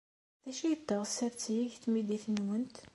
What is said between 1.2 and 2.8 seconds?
ad t-teg tmidit-nwent?